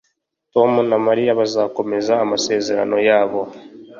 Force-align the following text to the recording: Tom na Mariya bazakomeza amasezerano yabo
Tom 0.53 0.71
na 0.89 0.97
Mariya 1.07 1.37
bazakomeza 1.39 2.13
amasezerano 2.23 2.97
yabo 3.07 3.41